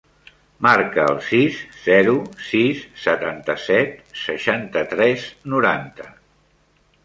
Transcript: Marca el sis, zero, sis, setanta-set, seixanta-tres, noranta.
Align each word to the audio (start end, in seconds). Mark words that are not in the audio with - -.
Marca 0.65 1.03
el 1.09 1.19
sis, 1.25 1.59
zero, 1.83 2.15
sis, 2.49 2.81
setanta-set, 3.03 3.95
seixanta-tres, 4.25 5.31
noranta. 5.57 6.13